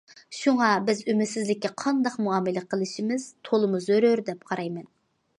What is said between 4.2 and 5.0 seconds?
دەپ قارايمەن.